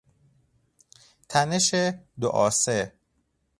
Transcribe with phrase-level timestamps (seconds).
[1.29, 1.67] تنش
[2.19, 2.93] دو آسه